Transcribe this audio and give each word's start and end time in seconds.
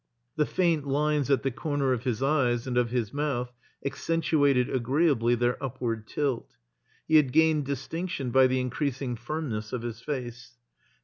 The 0.35 0.47
faint 0.47 0.87
lines 0.87 1.29
at 1.29 1.43
the 1.43 1.51
comer 1.51 1.93
of 1.93 2.05
his 2.05 2.23
eyes 2.23 2.65
and 2.65 2.75
of 2.75 2.89
his 2.89 3.13
mouth 3.13 3.53
accentuated 3.85 4.67
agree 4.67 5.11
ably 5.11 5.35
their 5.35 5.63
upward 5.63 6.07
tilt. 6.07 6.55
He 7.07 7.17
had 7.17 7.31
gained 7.31 7.67
distinction 7.67 8.31
by 8.31 8.47
the 8.47 8.59
increasing 8.59 9.15
firmness 9.15 9.71
of 9.71 9.83
his 9.83 10.01
face. 10.01 10.57